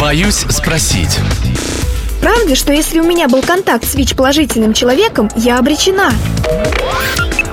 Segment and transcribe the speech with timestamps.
[0.00, 1.18] Боюсь спросить.
[2.20, 6.12] Правда, что если у меня был контакт с ВИЧ-положительным человеком, я обречена?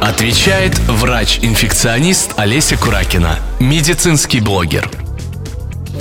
[0.01, 4.89] Отвечает врач-инфекционист Олеся Куракина, медицинский блогер.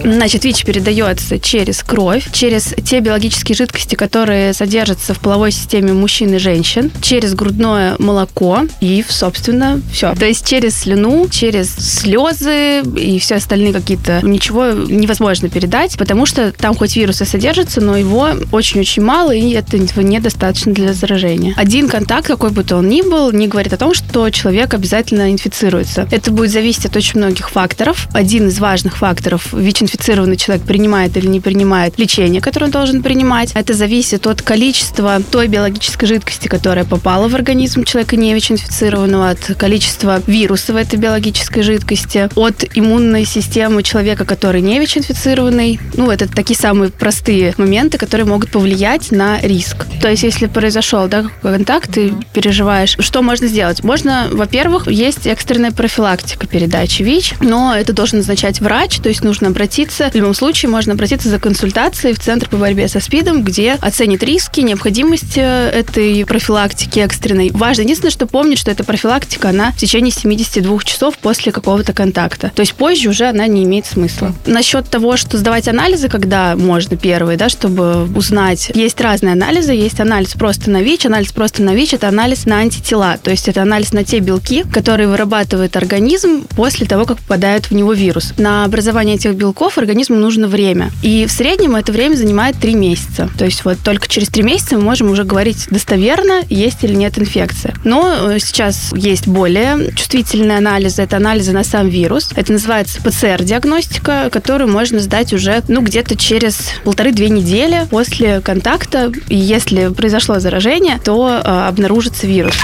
[0.03, 6.35] Значит, ВИЧ передается через кровь, через те биологические жидкости, которые содержатся в половой системе мужчин
[6.35, 10.15] и женщин, через грудное молоко и, собственно, все.
[10.15, 16.53] То есть через слюну, через слезы и все остальные какие-то ничего невозможно передать, потому что
[16.53, 21.55] там хоть вирусы содержатся, но его очень-очень мало, и этого недостаточно для заражения.
[21.57, 25.31] Один контакт, какой бы то он ни был, не говорит о том, что человек обязательно
[25.31, 26.09] инфицируется.
[26.11, 28.09] Это будет зависеть от очень многих факторов.
[28.13, 33.03] Один из важных факторов ВИЧ ВИЧ-инфицированный человек принимает или не принимает лечение, которое он должен
[33.03, 33.53] принимать.
[33.55, 39.57] Это зависит от количества той биологической жидкости, которая попала в организм человека не ВИЧ-инфицированного, от
[39.57, 45.81] количества вируса в этой биологической жидкости, от иммунной системы человека, который не ВИЧ-инфицированный.
[45.95, 49.87] Ну, это такие самые простые моменты, которые могут повлиять на риск.
[50.01, 53.83] То есть, если произошел да, контакт, ты переживаешь, что можно сделать?
[53.83, 59.49] Можно, во-первых, есть экстренная профилактика передачи ВИЧ, но это должен назначать врач, то есть нужно
[59.49, 63.43] обратиться обратиться, в любом случае можно обратиться за консультацией в Центр по борьбе со СПИДом,
[63.43, 67.51] где оценит риски, необходимость э, этой профилактики экстренной.
[67.53, 72.53] Важно единственное, что помнить, что эта профилактика, она в течение 72 часов после какого-то контакта.
[72.55, 74.35] То есть позже уже она не имеет смысла.
[74.45, 80.01] Насчет того, что сдавать анализы, когда можно первые, да, чтобы узнать, есть разные анализы, есть
[80.01, 83.63] анализ просто на ВИЧ, анализ просто на ВИЧ, это анализ на антитела, то есть это
[83.63, 88.35] анализ на те белки, которые вырабатывает организм после того, как попадает в него вирус.
[88.37, 90.91] На образование этих белков белков организму нужно время.
[91.03, 93.31] И в среднем это время занимает 3 месяца.
[93.39, 97.17] То есть вот только через 3 месяца мы можем уже говорить достоверно, есть или нет
[97.17, 97.73] инфекция.
[97.85, 101.03] Но э, сейчас есть более чувствительные анализы.
[101.03, 102.31] Это анализы на сам вирус.
[102.35, 109.13] Это называется ПЦР-диагностика, которую можно сдать уже ну, где-то через полторы-две недели после контакта.
[109.29, 112.57] И если произошло заражение, то э, обнаружится вирус.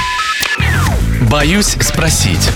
[1.30, 2.50] Боюсь спросить.